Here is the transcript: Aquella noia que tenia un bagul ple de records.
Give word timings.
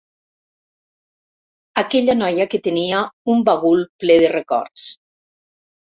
Aquella 1.83 2.17
noia 2.21 2.49
que 2.53 2.61
tenia 2.69 3.03
un 3.35 3.47
bagul 3.51 3.87
ple 4.05 4.17
de 4.25 4.35
records. 4.37 4.91